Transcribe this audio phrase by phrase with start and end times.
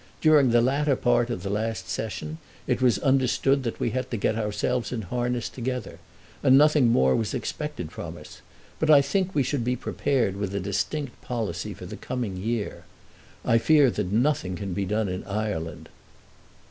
[0.19, 4.17] During the latter part of the last Session it was understood that we had to
[4.17, 5.99] get ourselves in harness together,
[6.41, 8.41] and nothing more was expected from us;
[8.79, 12.85] but I think we should be prepared with a distinct policy for the coming year.
[13.45, 15.87] I fear that nothing can be done in Ireland."